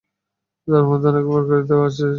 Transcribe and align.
তার 0.67 0.83
মধ্যে 0.89 1.07
অনেক 1.11 1.25
উপকারিতাও 1.29 1.79
রয়েছে। 1.79 2.05